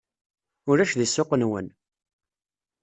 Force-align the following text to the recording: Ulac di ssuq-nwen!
Ulac 0.69 0.91
di 0.99 1.07
ssuq-nwen! 1.09 1.67